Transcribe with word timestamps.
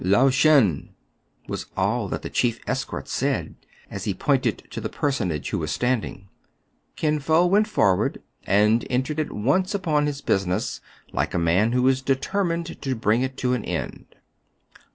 *' 0.01 0.03
Lao 0.03 0.31
Shen!" 0.31 0.95
was 1.47 1.67
all 1.77 2.07
that 2.07 2.23
the 2.23 2.29
chief 2.31 2.59
escort 2.65 3.07
said, 3.07 3.53
as 3.91 4.05
he 4.05 4.15
pointed 4.15 4.63
to 4.71 4.81
the 4.81 4.89
personage 4.89 5.51
who 5.51 5.59
was 5.59 5.69
standing. 5.69 6.27
Kin 6.95 7.19
Fo 7.19 7.45
went 7.45 7.67
forward, 7.67 8.19
and 8.45 8.83
entered 8.89 9.19
at 9.19 9.31
once 9.31 9.75
upon 9.75 10.07
his 10.07 10.21
business, 10.21 10.81
like 11.13 11.35
a 11.35 11.37
man 11.37 11.73
who 11.73 11.87
is 11.87 12.01
determined 12.01 12.81
to 12.81 12.95
bring 12.95 13.21
it 13.21 13.37
to 13.37 13.53
an 13.53 13.63
end. 13.63 14.15